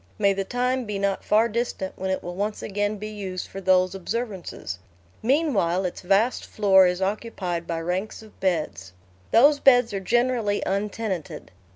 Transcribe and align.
May 0.17 0.33
the 0.33 0.43
time 0.43 0.85
be 0.85 0.97
not 0.97 1.23
far 1.23 1.47
distant 1.47 1.93
when 1.95 2.09
it 2.09 2.23
will 2.23 2.33
once 2.33 2.63
again 2.63 2.97
be 2.97 3.07
used 3.07 3.45
for 3.47 3.61
those 3.61 3.93
observances! 3.93 4.79
Meanwhile 5.21 5.85
its 5.85 6.01
vast 6.01 6.43
floor 6.43 6.87
is 6.87 7.03
occupied 7.03 7.67
by 7.67 7.81
ranks 7.81 8.23
of 8.23 8.39
beds. 8.39 8.93
Those 9.29 9.59
beds 9.59 9.93
are 9.93 9.99
generally 9.99 10.63
untenanted. 10.65 11.51